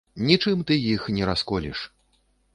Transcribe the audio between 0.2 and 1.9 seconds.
Нічым ты іх не расколеш.